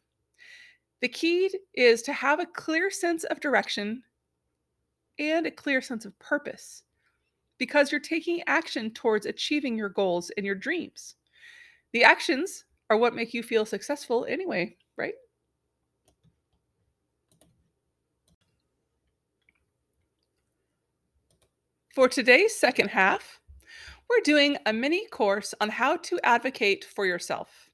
The 1.01 1.07
key 1.09 1.51
is 1.73 2.01
to 2.03 2.13
have 2.13 2.39
a 2.39 2.45
clear 2.45 2.89
sense 2.89 3.23
of 3.25 3.39
direction 3.39 4.03
and 5.19 5.45
a 5.45 5.51
clear 5.51 5.81
sense 5.81 6.05
of 6.05 6.17
purpose 6.19 6.83
because 7.57 7.91
you're 7.91 8.01
taking 8.01 8.43
action 8.47 8.91
towards 8.91 9.25
achieving 9.25 9.77
your 9.77 9.89
goals 9.89 10.31
and 10.35 10.45
your 10.45 10.55
dreams. 10.55 11.15
The 11.93 12.03
actions 12.03 12.65
are 12.89 12.97
what 12.97 13.15
make 13.15 13.33
you 13.33 13.43
feel 13.43 13.65
successful 13.65 14.25
anyway, 14.27 14.75
right? 14.97 15.13
For 21.95 22.09
today's 22.09 22.53
second 22.53 22.89
half, 22.89 23.39
we're 24.09 24.19
doing 24.25 24.57
a 24.65 24.73
mini 24.73 25.07
course 25.07 25.53
on 25.61 25.69
how 25.69 25.95
to 25.95 26.19
advocate 26.25 26.83
for 26.83 27.05
yourself. 27.05 27.69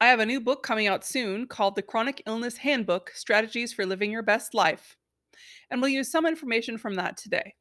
I 0.00 0.08
have 0.08 0.18
a 0.18 0.26
new 0.26 0.40
book 0.40 0.64
coming 0.64 0.88
out 0.88 1.04
soon 1.04 1.46
called 1.46 1.76
The 1.76 1.82
Chronic 1.82 2.24
Illness 2.26 2.56
Handbook 2.56 3.12
Strategies 3.14 3.72
for 3.72 3.86
Living 3.86 4.10
Your 4.10 4.24
Best 4.24 4.52
Life, 4.52 4.96
and 5.70 5.80
we'll 5.80 5.90
use 5.90 6.10
some 6.10 6.26
information 6.26 6.76
from 6.76 6.96
that 6.96 7.16
today. 7.16 7.54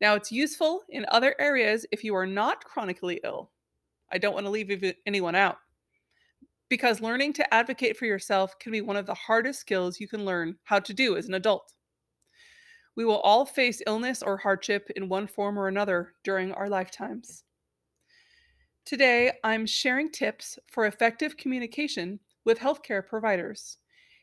Now, 0.00 0.14
it's 0.14 0.32
useful 0.32 0.84
in 0.88 1.04
other 1.10 1.34
areas 1.38 1.84
if 1.92 2.02
you 2.02 2.14
are 2.14 2.26
not 2.26 2.64
chronically 2.64 3.20
ill. 3.24 3.50
I 4.10 4.16
don't 4.16 4.32
want 4.32 4.46
to 4.46 4.50
leave 4.50 4.94
anyone 5.04 5.34
out 5.34 5.58
because 6.70 7.02
learning 7.02 7.34
to 7.34 7.52
advocate 7.52 7.98
for 7.98 8.06
yourself 8.06 8.58
can 8.58 8.72
be 8.72 8.80
one 8.80 8.96
of 8.96 9.04
the 9.04 9.12
hardest 9.12 9.60
skills 9.60 10.00
you 10.00 10.08
can 10.08 10.24
learn 10.24 10.56
how 10.62 10.78
to 10.78 10.94
do 10.94 11.18
as 11.18 11.28
an 11.28 11.34
adult. 11.34 11.74
We 12.96 13.04
will 13.04 13.20
all 13.20 13.46
face 13.46 13.80
illness 13.86 14.22
or 14.22 14.36
hardship 14.36 14.90
in 14.96 15.08
one 15.08 15.26
form 15.26 15.58
or 15.58 15.68
another 15.68 16.12
during 16.24 16.52
our 16.52 16.68
lifetimes. 16.68 17.44
Today, 18.84 19.32
I'm 19.44 19.64
sharing 19.64 20.10
tips 20.10 20.58
for 20.66 20.86
effective 20.86 21.36
communication 21.36 22.20
with 22.44 22.58
healthcare 22.58 23.06
providers, 23.06 23.78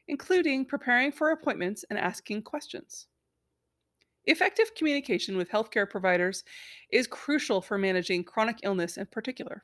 including 0.08 0.66
preparing 0.66 1.12
for 1.12 1.32
appointments 1.32 1.86
and 1.90 1.98
asking 1.98 2.44
questions. 2.44 3.08
Effective 4.26 4.76
communication 4.76 5.38
with 5.38 5.50
healthcare 5.50 5.90
providers 5.90 6.44
is 6.92 7.08
crucial 7.08 7.62
for 7.62 7.78
managing 7.78 8.24
chronic 8.24 8.60
illness 8.64 8.98
in 8.98 9.06
particular. 9.08 9.64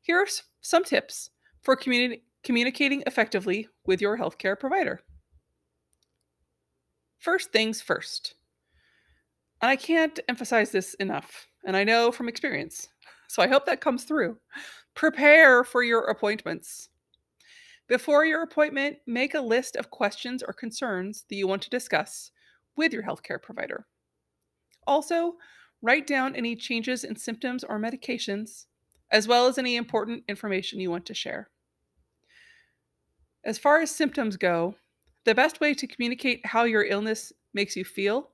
Here 0.00 0.18
are 0.18 0.28
some 0.60 0.84
tips 0.84 1.30
for 1.60 1.76
communi- 1.76 2.22
communicating 2.42 3.02
effectively 3.06 3.68
with 3.84 4.00
your 4.00 4.16
healthcare 4.16 4.58
provider. 4.58 5.02
First 7.22 7.52
things 7.52 7.80
first. 7.80 8.34
And 9.60 9.70
I 9.70 9.76
can't 9.76 10.18
emphasize 10.28 10.72
this 10.72 10.94
enough, 10.94 11.46
and 11.64 11.76
I 11.76 11.84
know 11.84 12.10
from 12.10 12.28
experience, 12.28 12.88
so 13.28 13.40
I 13.40 13.46
hope 13.46 13.64
that 13.66 13.80
comes 13.80 14.02
through. 14.02 14.38
Prepare 14.94 15.62
for 15.62 15.84
your 15.84 16.02
appointments. 16.06 16.88
Before 17.86 18.24
your 18.24 18.42
appointment, 18.42 18.96
make 19.06 19.34
a 19.34 19.40
list 19.40 19.76
of 19.76 19.88
questions 19.88 20.42
or 20.42 20.52
concerns 20.52 21.24
that 21.28 21.36
you 21.36 21.46
want 21.46 21.62
to 21.62 21.70
discuss 21.70 22.32
with 22.74 22.92
your 22.92 23.04
healthcare 23.04 23.40
provider. 23.40 23.86
Also, 24.84 25.34
write 25.80 26.08
down 26.08 26.34
any 26.34 26.56
changes 26.56 27.04
in 27.04 27.14
symptoms 27.14 27.62
or 27.62 27.78
medications, 27.78 28.66
as 29.12 29.28
well 29.28 29.46
as 29.46 29.58
any 29.58 29.76
important 29.76 30.24
information 30.26 30.80
you 30.80 30.90
want 30.90 31.06
to 31.06 31.14
share. 31.14 31.50
As 33.44 33.58
far 33.58 33.80
as 33.80 33.92
symptoms 33.92 34.36
go, 34.36 34.74
the 35.24 35.34
best 35.34 35.60
way 35.60 35.74
to 35.74 35.86
communicate 35.86 36.44
how 36.46 36.64
your 36.64 36.84
illness 36.84 37.32
makes 37.54 37.76
you 37.76 37.84
feel 37.84 38.30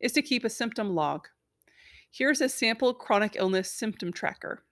is 0.00 0.12
to 0.12 0.22
keep 0.22 0.44
a 0.44 0.50
symptom 0.50 0.94
log. 0.94 1.28
Here's 2.10 2.40
a 2.40 2.48
sample 2.48 2.94
chronic 2.94 3.36
illness 3.36 3.70
symptom 3.70 4.12
tracker. 4.12 4.64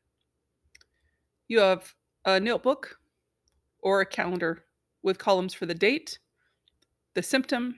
You 1.46 1.60
have 1.60 1.94
a 2.24 2.40
notebook 2.40 2.98
or 3.80 4.00
a 4.00 4.06
calendar 4.06 4.64
with 5.02 5.18
columns 5.18 5.54
for 5.54 5.66
the 5.66 5.74
date, 5.74 6.18
the 7.14 7.22
symptom, 7.22 7.76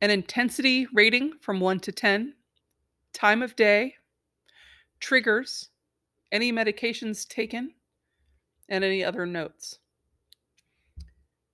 an 0.00 0.10
intensity 0.10 0.86
rating 0.92 1.32
from 1.40 1.60
1 1.60 1.80
to 1.80 1.92
10, 1.92 2.34
time 3.12 3.42
of 3.42 3.56
day, 3.56 3.94
triggers, 5.00 5.70
any 6.32 6.52
medications 6.52 7.26
taken, 7.26 7.72
and 8.68 8.82
any 8.82 9.04
other 9.04 9.24
notes. 9.24 9.78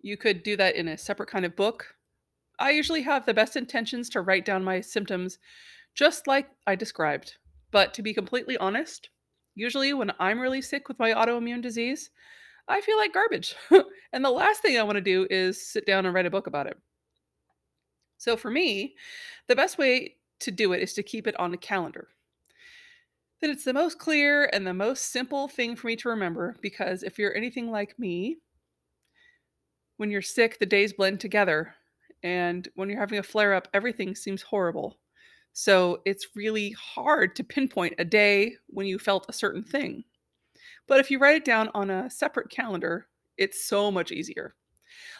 You 0.02 0.16
could 0.16 0.42
do 0.42 0.57
that 0.57 0.76
in 0.76 0.88
a 0.88 0.99
separate 0.99 1.28
kind 1.28 1.45
of 1.45 1.57
book. 1.57 1.95
I 2.59 2.71
usually 2.71 3.02
have 3.02 3.26
the 3.26 3.35
best 3.35 3.57
intentions 3.57 4.09
to 4.11 4.21
write 4.21 4.45
down 4.45 4.64
my 4.64 4.80
symptoms 4.80 5.38
just 5.95 6.26
like 6.26 6.49
I 6.66 6.75
described. 6.75 7.37
But 7.71 7.95
to 7.95 8.02
be 8.02 8.14
completely 8.14 8.57
honest, 8.59 9.11
usually 9.54 9.92
when 9.92 10.12
I'm 10.19 10.40
really 10.40 10.62
sick 10.62 10.88
with 10.88 10.99
my 10.99 11.12
autoimmune 11.12 11.62
disease, 11.62 12.11
I 12.69 12.80
feel 12.80 12.97
like 12.97 13.12
garbage. 13.12 13.54
and 14.12 14.25
the 14.25 14.30
last 14.30 14.62
thing 14.62 14.78
I 14.78 14.83
want 14.83 14.97
to 14.97 15.02
do 15.02 15.26
is 15.30 15.66
sit 15.66 15.87
down 15.87 16.07
and 16.07 16.14
write 16.14 16.26
a 16.26 16.30
book 16.30 16.47
about 16.47 16.66
it. 16.66 16.78
So 18.19 18.37
for 18.37 18.50
me, 18.50 18.95
the 19.49 19.57
best 19.57 19.78
way 19.78 20.16
to 20.40 20.50
do 20.50 20.73
it 20.73 20.83
is 20.83 20.95
to 20.95 21.02
keep 21.02 21.26
it 21.26 21.38
on 21.38 21.54
a 21.54 21.59
calendar. 21.59 22.09
Then 23.40 23.50
it's 23.50 23.64
the 23.64 23.73
most 23.73 23.99
clear 23.99 24.50
and 24.52 24.66
the 24.66 24.75
most 24.75 25.11
simple 25.11 25.49
thing 25.49 25.75
for 25.75 25.87
me 25.87 25.97
to 25.97 26.11
remember 26.11 26.57
because 26.61 27.02
if 27.02 27.19
you're 27.19 27.35
anything 27.35 27.71
like 27.71 27.99
me, 27.99 28.38
when 30.00 30.11
you're 30.11 30.23
sick, 30.23 30.59
the 30.59 30.64
days 30.64 30.95
blend 30.95 31.21
together. 31.21 31.75
And 32.23 32.66
when 32.75 32.88
you're 32.88 32.99
having 32.99 33.19
a 33.19 33.23
flare 33.23 33.52
up, 33.52 33.69
everything 33.75 34.14
seems 34.14 34.40
horrible. 34.40 34.97
So 35.52 36.00
it's 36.07 36.28
really 36.35 36.71
hard 36.71 37.37
to 37.37 37.45
pinpoint 37.45 37.97
a 37.99 38.04
day 38.07 38.54
when 38.69 38.87
you 38.87 38.99
felt 38.99 39.26
a 39.28 39.35
certain 39.35 39.62
thing. 39.62 40.04
But 40.88 41.00
if 41.00 41.11
you 41.11 41.19
write 41.19 41.37
it 41.37 41.45
down 41.45 41.69
on 41.75 41.90
a 41.90 42.09
separate 42.09 42.49
calendar, 42.49 43.09
it's 43.37 43.69
so 43.69 43.90
much 43.90 44.11
easier. 44.11 44.54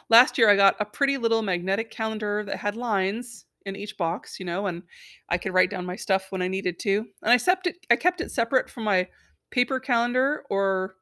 Last 0.09 0.39
year, 0.39 0.49
I 0.49 0.57
got 0.57 0.77
a 0.81 0.87
pretty 0.87 1.19
little 1.19 1.43
magnetic 1.43 1.91
calendar 1.91 2.43
that 2.47 2.57
had 2.57 2.75
lines 2.75 3.45
in 3.67 3.77
each 3.77 3.99
box, 3.99 4.41
you 4.41 4.47
know, 4.47 4.67
and 4.67 4.83
I 5.29 5.37
could 5.37 5.53
write 5.53 5.69
down 5.69 5.85
my 5.85 5.97
stuff 5.97 6.29
when 6.31 6.41
I 6.41 6.49
needed 6.49 6.79
to. 6.79 7.05
And 7.23 7.31
I 7.31 7.37
kept 7.37 7.67
it, 7.67 7.87
I 7.91 7.97
kept 7.97 8.23
it 8.23 8.31
separate 8.31 8.71
from 8.71 8.85
my 8.85 9.09
paper 9.51 9.79
calendar 9.79 10.45
or 10.49 10.95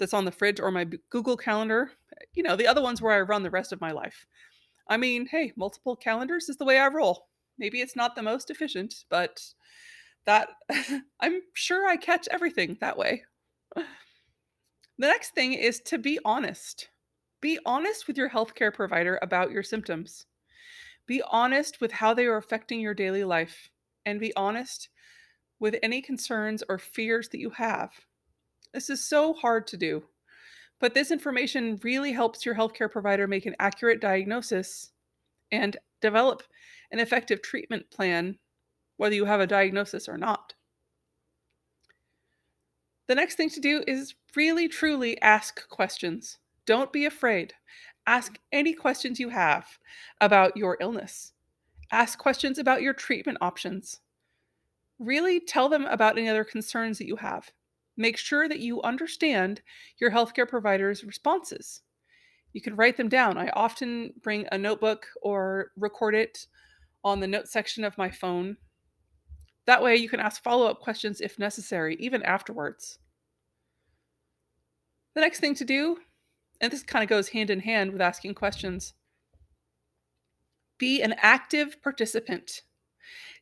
that's 0.00 0.14
on 0.14 0.24
the 0.24 0.32
fridge 0.32 0.58
or 0.58 0.72
my 0.72 0.88
Google 1.10 1.36
calendar, 1.36 1.92
you 2.34 2.42
know, 2.42 2.56
the 2.56 2.66
other 2.66 2.82
ones 2.82 3.00
where 3.00 3.12
I 3.12 3.20
run 3.20 3.42
the 3.42 3.50
rest 3.50 3.72
of 3.72 3.80
my 3.80 3.92
life. 3.92 4.26
I 4.88 4.96
mean, 4.96 5.26
hey, 5.26 5.52
multiple 5.56 5.96
calendars 5.96 6.48
is 6.48 6.56
the 6.56 6.64
way 6.64 6.78
I 6.78 6.88
roll. 6.88 7.28
Maybe 7.58 7.80
it's 7.80 7.96
not 7.96 8.16
the 8.16 8.22
most 8.22 8.50
efficient, 8.50 9.04
but 9.08 9.40
that 10.26 10.48
I'm 11.20 11.40
sure 11.54 11.88
I 11.88 11.96
catch 11.96 12.28
everything 12.30 12.78
that 12.80 12.96
way. 12.96 13.24
The 15.00 15.06
next 15.06 15.34
thing 15.34 15.54
is 15.54 15.80
to 15.86 15.98
be 15.98 16.18
honest. 16.24 16.88
Be 17.40 17.58
honest 17.64 18.06
with 18.06 18.18
your 18.18 18.28
healthcare 18.28 18.72
provider 18.72 19.18
about 19.22 19.50
your 19.50 19.62
symptoms. 19.62 20.26
Be 21.06 21.22
honest 21.30 21.80
with 21.80 21.92
how 21.92 22.12
they 22.12 22.26
are 22.26 22.36
affecting 22.36 22.80
your 22.80 22.92
daily 22.92 23.24
life, 23.24 23.70
and 24.04 24.20
be 24.20 24.34
honest 24.36 24.90
with 25.58 25.76
any 25.82 26.02
concerns 26.02 26.62
or 26.68 26.78
fears 26.78 27.30
that 27.30 27.40
you 27.40 27.50
have. 27.50 27.90
This 28.74 28.90
is 28.90 29.08
so 29.08 29.32
hard 29.32 29.66
to 29.68 29.76
do, 29.76 30.04
But 30.80 30.94
this 30.94 31.10
information 31.10 31.78
really 31.82 32.12
helps 32.12 32.44
your 32.44 32.54
healthcare 32.54 32.90
provider 32.90 33.28
make 33.28 33.46
an 33.46 33.54
accurate 33.58 34.00
diagnosis 34.00 34.90
and 35.52 35.76
develop 36.00 36.42
an 36.90 36.98
effective 36.98 37.42
treatment 37.42 37.90
plan, 37.90 38.38
whether 38.96 39.14
you 39.14 39.26
have 39.26 39.40
a 39.40 39.46
diagnosis 39.46 40.08
or 40.08 40.16
not. 40.16 40.54
The 43.08 43.14
next 43.14 43.34
thing 43.34 43.50
to 43.50 43.60
do 43.60 43.84
is 43.86 44.14
really 44.34 44.68
truly 44.68 45.20
ask 45.20 45.68
questions. 45.68 46.38
Don't 46.64 46.92
be 46.92 47.04
afraid. 47.04 47.54
Ask 48.06 48.38
any 48.50 48.72
questions 48.72 49.20
you 49.20 49.28
have 49.28 49.78
about 50.20 50.56
your 50.56 50.78
illness. 50.80 51.32
Ask 51.92 52.18
questions 52.18 52.58
about 52.58 52.82
your 52.82 52.94
treatment 52.94 53.38
options. 53.40 54.00
Really 54.98 55.40
tell 55.40 55.68
them 55.68 55.84
about 55.86 56.16
any 56.16 56.28
other 56.28 56.44
concerns 56.44 56.98
that 56.98 57.06
you 57.06 57.16
have. 57.16 57.50
Make 58.00 58.16
sure 58.16 58.48
that 58.48 58.60
you 58.60 58.80
understand 58.80 59.60
your 59.98 60.10
healthcare 60.10 60.48
provider's 60.48 61.04
responses. 61.04 61.82
You 62.54 62.62
can 62.62 62.74
write 62.74 62.96
them 62.96 63.10
down. 63.10 63.36
I 63.36 63.50
often 63.50 64.14
bring 64.22 64.46
a 64.50 64.56
notebook 64.56 65.06
or 65.20 65.72
record 65.76 66.14
it 66.14 66.46
on 67.04 67.20
the 67.20 67.26
note 67.26 67.46
section 67.46 67.84
of 67.84 67.98
my 67.98 68.10
phone. 68.10 68.56
That 69.66 69.82
way, 69.82 69.96
you 69.96 70.08
can 70.08 70.18
ask 70.18 70.42
follow 70.42 70.66
up 70.66 70.80
questions 70.80 71.20
if 71.20 71.38
necessary, 71.38 71.94
even 71.96 72.22
afterwards. 72.22 72.98
The 75.14 75.20
next 75.20 75.40
thing 75.40 75.54
to 75.56 75.64
do, 75.66 75.98
and 76.58 76.72
this 76.72 76.82
kind 76.82 77.02
of 77.02 77.10
goes 77.10 77.28
hand 77.28 77.50
in 77.50 77.60
hand 77.60 77.92
with 77.92 78.00
asking 78.00 78.32
questions, 78.32 78.94
be 80.78 81.02
an 81.02 81.16
active 81.18 81.82
participant. 81.82 82.62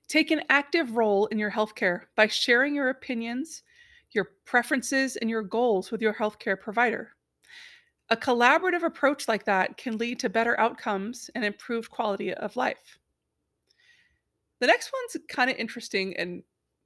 Take 0.08 0.32
an 0.32 0.42
active 0.50 0.96
role 0.96 1.26
in 1.26 1.38
your 1.38 1.52
healthcare 1.52 2.06
by 2.16 2.26
sharing 2.26 2.74
your 2.74 2.88
opinions, 2.88 3.62
your 4.12 4.30
preferences, 4.44 5.16
and 5.16 5.28
your 5.28 5.42
goals 5.42 5.90
with 5.90 6.00
your 6.00 6.14
healthcare 6.14 6.58
provider. 6.58 7.12
A 8.10 8.16
collaborative 8.16 8.82
approach 8.82 9.28
like 9.28 9.44
that 9.44 9.76
can 9.76 9.98
lead 9.98 10.18
to 10.20 10.30
better 10.30 10.58
outcomes 10.58 11.30
and 11.34 11.44
improved 11.44 11.90
quality 11.90 12.32
of 12.32 12.56
life. 12.56 12.98
The 14.60 14.66
next 14.66 14.92
one's 14.92 15.24
kind 15.28 15.50
of 15.50 15.56
interesting, 15.56 16.16
and 16.16 16.42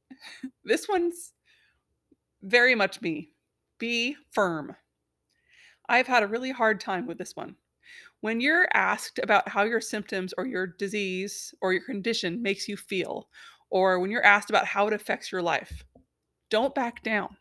this 0.64 0.88
one's 0.88 1.32
very 2.42 2.74
much 2.74 3.00
me. 3.00 3.30
Be 3.78 4.16
firm. 4.32 4.74
I've 5.88 6.06
had 6.06 6.22
a 6.22 6.28
really 6.28 6.50
hard 6.50 6.80
time 6.80 7.06
with 7.06 7.18
this 7.18 7.36
one. 7.36 7.56
When 8.20 8.40
you're 8.40 8.68
asked 8.72 9.18
about 9.20 9.48
how 9.48 9.64
your 9.64 9.80
symptoms 9.80 10.32
or 10.38 10.46
your 10.46 10.66
disease 10.66 11.54
or 11.60 11.72
your 11.72 11.84
condition 11.84 12.42
makes 12.42 12.68
you 12.68 12.76
feel, 12.76 13.28
or 13.70 13.98
when 13.98 14.10
you're 14.10 14.24
asked 14.24 14.50
about 14.50 14.66
how 14.66 14.86
it 14.86 14.92
affects 14.92 15.32
your 15.32 15.42
life, 15.42 15.84
don't 16.52 16.74
back 16.74 17.02
down. 17.02 17.34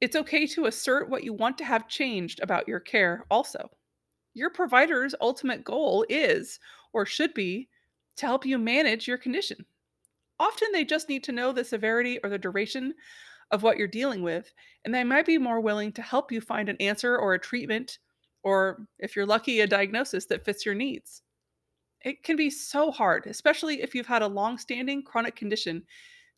It's 0.00 0.16
okay 0.16 0.48
to 0.48 0.66
assert 0.66 1.08
what 1.08 1.22
you 1.22 1.32
want 1.32 1.56
to 1.58 1.64
have 1.64 1.86
changed 1.86 2.40
about 2.42 2.66
your 2.66 2.80
care, 2.80 3.24
also. 3.30 3.70
Your 4.34 4.50
provider's 4.50 5.14
ultimate 5.20 5.62
goal 5.62 6.04
is, 6.08 6.58
or 6.92 7.06
should 7.06 7.32
be, 7.34 7.68
to 8.16 8.26
help 8.26 8.44
you 8.44 8.58
manage 8.58 9.06
your 9.06 9.16
condition. 9.16 9.64
Often 10.40 10.72
they 10.72 10.84
just 10.84 11.08
need 11.08 11.22
to 11.22 11.32
know 11.32 11.52
the 11.52 11.62
severity 11.62 12.18
or 12.24 12.30
the 12.30 12.36
duration 12.36 12.94
of 13.52 13.62
what 13.62 13.76
you're 13.76 13.86
dealing 13.86 14.24
with, 14.24 14.52
and 14.84 14.92
they 14.92 15.04
might 15.04 15.24
be 15.24 15.38
more 15.38 15.60
willing 15.60 15.92
to 15.92 16.02
help 16.02 16.32
you 16.32 16.40
find 16.40 16.68
an 16.68 16.76
answer 16.80 17.16
or 17.16 17.34
a 17.34 17.38
treatment 17.38 18.00
or 18.42 18.88
if 18.98 19.14
you're 19.14 19.24
lucky, 19.24 19.60
a 19.60 19.68
diagnosis 19.68 20.26
that 20.26 20.44
fits 20.44 20.66
your 20.66 20.74
needs. 20.74 21.22
It 22.00 22.24
can 22.24 22.34
be 22.34 22.50
so 22.50 22.90
hard, 22.90 23.28
especially 23.28 23.82
if 23.82 23.94
you've 23.94 24.06
had 24.06 24.22
a 24.22 24.26
long 24.26 24.58
standing 24.58 25.04
chronic 25.04 25.36
condition, 25.36 25.84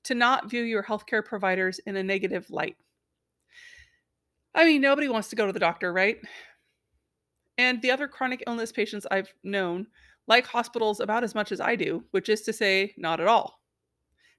to 0.09 0.15
not 0.15 0.49
view 0.49 0.62
your 0.62 0.83
healthcare 0.83 1.23
providers 1.23 1.81
in 1.87 1.95
a 1.95 2.03
negative 2.03 2.50
light. 2.50 2.77
I 4.55 4.65
mean, 4.65 4.81
nobody 4.81 5.07
wants 5.07 5.29
to 5.29 5.37
go 5.37 5.47
to 5.47 5.53
the 5.53 5.59
doctor, 5.59 5.92
right? 5.92 6.16
And 7.59 7.83
the 7.83 7.90
other 7.90 8.09
chronic 8.09 8.42
illness 8.47 8.73
patients 8.73 9.07
I've 9.11 9.33
known 9.44 9.87
like 10.27 10.47
hospitals 10.47 11.01
about 11.01 11.25
as 11.25 11.35
much 11.35 11.53
as 11.53 11.61
I 11.61 11.77
do, 11.77 12.05
which 12.12 12.31
is 12.31 12.40
to 12.42 12.55
say, 12.55 12.94
not 12.97 13.21
at 13.21 13.27
all. 13.27 13.61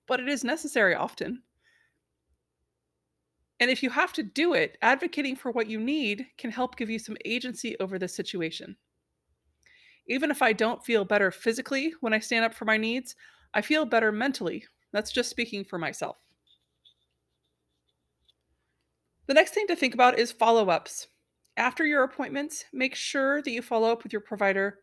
But 0.07 0.19
it 0.19 0.27
is 0.27 0.43
necessary 0.43 0.95
often. 0.95 1.43
And 3.59 3.69
if 3.69 3.83
you 3.83 3.91
have 3.91 4.11
to 4.13 4.23
do 4.23 4.53
it, 4.53 4.75
advocating 4.81 5.35
for 5.35 5.51
what 5.51 5.67
you 5.67 5.79
need 5.79 6.25
can 6.39 6.49
help 6.49 6.77
give 6.77 6.89
you 6.89 6.97
some 6.97 7.17
agency 7.25 7.77
over 7.79 7.99
the 7.99 8.07
situation. 8.07 8.75
Even 10.07 10.31
if 10.31 10.41
I 10.41 10.51
don't 10.51 10.83
feel 10.83 11.05
better 11.05 11.29
physically 11.29 11.93
when 12.01 12.13
I 12.13 12.19
stand 12.19 12.43
up 12.43 12.55
for 12.55 12.65
my 12.65 12.77
needs, 12.77 13.15
I 13.53 13.61
feel 13.61 13.85
better 13.85 14.11
mentally. 14.11 14.65
That's 14.91 15.11
just 15.11 15.29
speaking 15.29 15.63
for 15.63 15.77
myself. 15.77 16.17
The 19.27 19.33
next 19.33 19.53
thing 19.53 19.67
to 19.67 19.75
think 19.75 19.93
about 19.93 20.17
is 20.17 20.31
follow 20.31 20.69
ups. 20.69 21.07
After 21.55 21.85
your 21.85 22.03
appointments, 22.03 22.65
make 22.73 22.95
sure 22.95 23.41
that 23.41 23.51
you 23.51 23.61
follow 23.61 23.91
up 23.91 24.03
with 24.03 24.11
your 24.11 24.21
provider 24.21 24.79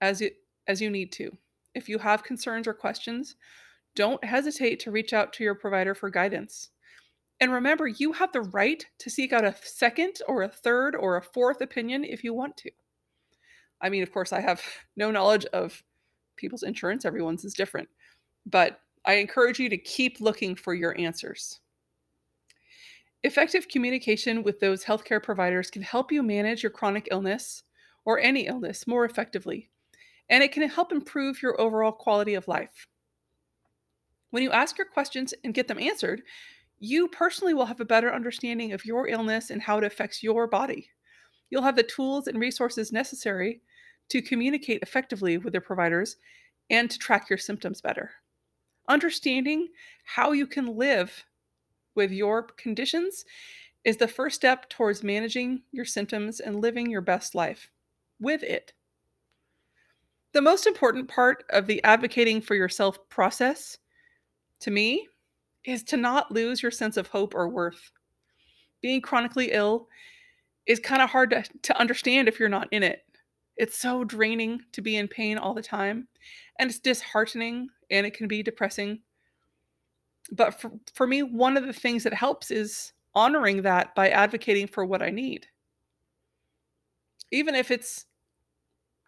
as 0.00 0.20
you, 0.20 0.30
as 0.66 0.80
you 0.82 0.90
need 0.90 1.12
to. 1.12 1.30
If 1.74 1.88
you 1.88 1.98
have 1.98 2.22
concerns 2.22 2.66
or 2.66 2.74
questions, 2.74 3.36
don't 3.94 4.22
hesitate 4.24 4.80
to 4.80 4.90
reach 4.90 5.12
out 5.12 5.32
to 5.34 5.44
your 5.44 5.54
provider 5.54 5.94
for 5.94 6.10
guidance. 6.10 6.70
And 7.40 7.52
remember, 7.52 7.86
you 7.86 8.12
have 8.12 8.32
the 8.32 8.42
right 8.42 8.84
to 8.98 9.10
seek 9.10 9.32
out 9.32 9.44
a 9.44 9.54
second 9.62 10.18
or 10.26 10.42
a 10.42 10.48
third 10.48 10.96
or 10.96 11.16
a 11.16 11.22
fourth 11.22 11.60
opinion 11.60 12.04
if 12.04 12.24
you 12.24 12.34
want 12.34 12.56
to. 12.58 12.70
I 13.80 13.88
mean, 13.88 14.02
of 14.02 14.12
course, 14.12 14.32
I 14.32 14.40
have 14.40 14.60
no 14.96 15.10
knowledge 15.10 15.46
of 15.46 15.82
people's 16.36 16.62
insurance, 16.62 17.04
everyone's 17.04 17.44
is 17.44 17.54
different. 17.54 17.88
But 18.46 18.80
I 19.04 19.14
encourage 19.14 19.58
you 19.58 19.68
to 19.68 19.78
keep 19.78 20.20
looking 20.20 20.54
for 20.54 20.74
your 20.74 20.98
answers. 20.98 21.60
Effective 23.24 23.68
communication 23.68 24.42
with 24.42 24.60
those 24.60 24.84
healthcare 24.84 25.22
providers 25.22 25.70
can 25.70 25.82
help 25.82 26.12
you 26.12 26.22
manage 26.22 26.62
your 26.62 26.70
chronic 26.70 27.08
illness 27.10 27.64
or 28.04 28.20
any 28.20 28.46
illness 28.46 28.86
more 28.86 29.04
effectively, 29.04 29.70
and 30.28 30.42
it 30.42 30.52
can 30.52 30.68
help 30.68 30.92
improve 30.92 31.42
your 31.42 31.60
overall 31.60 31.92
quality 31.92 32.34
of 32.34 32.46
life. 32.48 32.86
When 34.30 34.42
you 34.42 34.50
ask 34.50 34.78
your 34.78 34.86
questions 34.86 35.34
and 35.42 35.54
get 35.54 35.68
them 35.68 35.78
answered, 35.78 36.22
you 36.78 37.08
personally 37.08 37.54
will 37.54 37.66
have 37.66 37.80
a 37.80 37.84
better 37.84 38.14
understanding 38.14 38.72
of 38.72 38.84
your 38.84 39.08
illness 39.08 39.50
and 39.50 39.60
how 39.60 39.78
it 39.78 39.84
affects 39.84 40.22
your 40.22 40.46
body. 40.46 40.88
You'll 41.50 41.62
have 41.62 41.76
the 41.76 41.82
tools 41.82 42.28
and 42.28 42.38
resources 42.38 42.92
necessary 42.92 43.62
to 44.10 44.22
communicate 44.22 44.82
effectively 44.82 45.38
with 45.38 45.54
your 45.54 45.60
providers 45.60 46.16
and 46.70 46.90
to 46.90 46.98
track 46.98 47.28
your 47.28 47.38
symptoms 47.38 47.80
better. 47.80 48.10
Understanding 48.88 49.68
how 50.04 50.32
you 50.32 50.46
can 50.46 50.76
live 50.76 51.24
with 51.94 52.10
your 52.10 52.42
conditions 52.42 53.24
is 53.84 53.96
the 53.96 54.08
first 54.08 54.36
step 54.36 54.68
towards 54.68 55.02
managing 55.02 55.62
your 55.72 55.84
symptoms 55.84 56.40
and 56.40 56.60
living 56.60 56.90
your 56.90 57.00
best 57.00 57.34
life 57.34 57.70
with 58.20 58.42
it. 58.42 58.72
The 60.32 60.42
most 60.42 60.66
important 60.66 61.08
part 61.08 61.44
of 61.50 61.66
the 61.66 61.82
advocating 61.84 62.40
for 62.40 62.54
yourself 62.54 62.98
process, 63.08 63.78
to 64.60 64.70
me, 64.70 65.08
is 65.64 65.82
to 65.84 65.96
not 65.96 66.32
lose 66.32 66.62
your 66.62 66.70
sense 66.70 66.96
of 66.96 67.06
hope 67.06 67.34
or 67.34 67.48
worth. 67.48 67.90
Being 68.80 69.00
chronically 69.00 69.52
ill 69.52 69.88
is 70.66 70.78
kind 70.78 71.02
of 71.02 71.10
hard 71.10 71.30
to, 71.30 71.44
to 71.62 71.78
understand 71.78 72.28
if 72.28 72.38
you're 72.38 72.48
not 72.48 72.68
in 72.72 72.82
it. 72.82 73.04
It's 73.58 73.76
so 73.76 74.04
draining 74.04 74.60
to 74.72 74.80
be 74.80 74.96
in 74.96 75.08
pain 75.08 75.36
all 75.36 75.52
the 75.52 75.62
time, 75.62 76.06
and 76.58 76.70
it's 76.70 76.78
disheartening 76.78 77.68
and 77.90 78.06
it 78.06 78.14
can 78.14 78.28
be 78.28 78.42
depressing. 78.42 79.00
But 80.30 80.60
for, 80.60 80.70
for 80.94 81.06
me, 81.06 81.22
one 81.22 81.56
of 81.56 81.66
the 81.66 81.72
things 81.72 82.04
that 82.04 82.14
helps 82.14 82.50
is 82.50 82.92
honoring 83.14 83.62
that 83.62 83.94
by 83.94 84.10
advocating 84.10 84.68
for 84.68 84.84
what 84.84 85.02
I 85.02 85.10
need. 85.10 85.46
Even 87.32 87.54
if 87.54 87.70
it's 87.70 88.06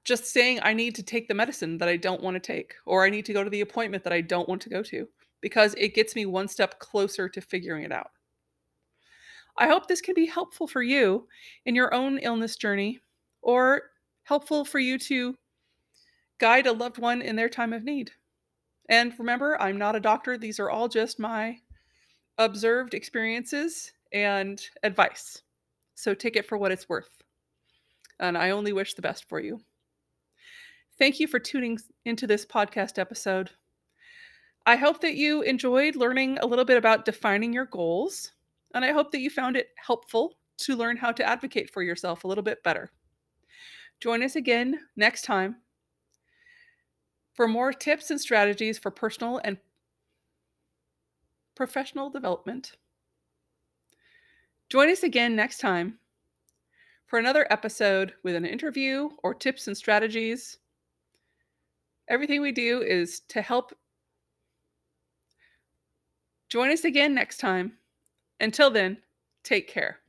just 0.05 0.27
saying 0.27 0.61
I 0.63 0.73
need 0.73 0.95
to 0.97 1.03
take 1.03 1.29
the 1.29 1.35
medicine 1.35 1.79
that 1.79 1.89
I 1.89 1.97
don't 1.97 2.23
want 2.23 2.35
to 2.35 2.41
take, 2.41 2.75
or 2.87 3.05
I 3.05 3.11
need 3.11 3.27
to 3.27 3.33
go 3.33 3.45
to 3.45 3.51
the 3.51 3.61
appointment 3.61 4.03
that 4.05 4.13
I 4.13 4.21
don't 4.21 4.49
want 4.49 4.63
to 4.63 4.71
go 4.71 4.83
to 4.83 5.07
because 5.41 5.75
it 5.79 5.95
gets 5.95 6.17
me 6.17 6.27
one 6.27 6.49
step 6.49 6.81
closer 6.81 7.29
to 7.29 7.41
figuring 7.41 7.85
it 7.85 7.93
out. 7.93 8.11
I 9.59 9.69
hope 9.69 9.87
this 9.87 10.01
can 10.01 10.15
be 10.15 10.27
helpful 10.27 10.67
for 10.67 10.83
you 10.83 11.29
in 11.67 11.75
your 11.75 11.93
own 11.95 12.19
illness 12.19 12.57
journey 12.57 13.01
or 13.43 13.90
helpful 14.31 14.65
for 14.65 14.79
you 14.79 14.97
to 14.97 15.37
guide 16.39 16.69
a 16.69 16.73
loved 16.73 16.99
one 16.99 17.21
in 17.21 17.35
their 17.35 17.49
time 17.49 17.73
of 17.73 17.83
need. 17.83 18.13
And 18.89 19.13
remember, 19.19 19.61
I'm 19.61 19.77
not 19.77 19.97
a 19.97 20.01
doctor, 20.01 20.39
these 20.39 20.61
are 20.61 20.71
all 20.71 20.87
just 20.87 21.19
my 21.19 21.59
observed 22.39 22.95
experiences 22.95 23.93
and 24.13 24.65
advice. 24.85 25.43
So 25.97 26.15
take 26.15 26.37
it 26.37 26.47
for 26.47 26.57
what 26.57 26.71
it's 26.71 26.89
worth. 26.89 27.11
And 28.21 28.39
I 28.39 28.51
only 28.51 28.73
wish 28.73 28.95
the 28.95 29.03
best 29.03 29.29
for 29.29 29.41
you. 29.41 29.63
Thank 30.97 31.19
you 31.19 31.27
for 31.27 31.41
tuning 31.41 31.81
into 32.05 32.29
this 32.29 32.47
podcast 32.47 33.01
episode. 33.01 33.51
I 34.65 34.77
hope 34.77 35.01
that 35.01 35.17
you 35.17 35.43
enjoyed 35.43 35.97
learning 35.97 36.39
a 36.39 36.47
little 36.47 36.65
bit 36.65 36.77
about 36.77 37.05
defining 37.05 37.53
your 37.53 37.67
goals, 37.67 38.31
and 38.77 38.85
I 38.85 38.93
hope 38.93 39.11
that 39.11 39.23
you 39.23 39.29
found 39.29 39.57
it 39.57 39.71
helpful 39.75 40.37
to 40.59 40.77
learn 40.77 40.97
how 40.97 41.11
to 41.11 41.25
advocate 41.25 41.73
for 41.73 41.83
yourself 41.83 42.23
a 42.23 42.29
little 42.29 42.45
bit 42.45 42.63
better. 42.63 42.93
Join 44.01 44.23
us 44.23 44.35
again 44.35 44.81
next 44.97 45.23
time 45.23 45.57
for 47.35 47.47
more 47.47 47.73
tips 47.73 48.11
and 48.11 48.21
strategies 48.21 48.79
for 48.79 48.91
personal 48.91 49.41
and 49.45 49.59
professional 51.55 52.09
development. 52.09 52.73
Join 54.71 54.89
us 54.89 55.03
again 55.03 55.37
next 55.37 55.59
time 55.59 55.99
for 57.07 57.19
another 57.19 57.47
episode 57.51 58.15
with 58.23 58.35
an 58.35 58.47
interview 58.47 59.11
or 59.23 59.35
tips 59.35 59.67
and 59.67 59.77
strategies. 59.77 60.59
Everything 62.09 62.41
we 62.41 62.53
do 62.53 62.81
is 62.83 63.21
to 63.29 63.43
help. 63.43 63.73
Join 66.49 66.71
us 66.71 66.85
again 66.85 67.15
next 67.15 67.39
time. 67.39 67.73
Until 68.41 68.71
then, 68.71 68.99
take 69.45 69.69
care. 69.69 70.00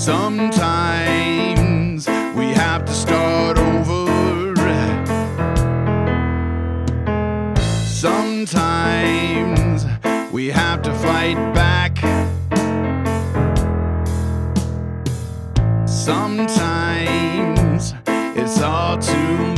Sometimes 0.00 2.08
we 2.34 2.54
have 2.54 2.86
to 2.86 2.92
start 2.94 3.58
over. 3.58 4.54
Sometimes 7.84 9.84
we 10.32 10.48
have 10.48 10.80
to 10.80 10.94
fight 10.94 11.36
back. 11.52 11.98
Sometimes 15.86 17.92
it's 18.06 18.62
all 18.62 18.96
too 18.96 19.49